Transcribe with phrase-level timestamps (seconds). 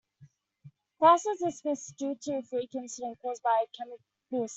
[0.97, 4.47] Class was dismissed due to a freak incident caused by a chemical spill.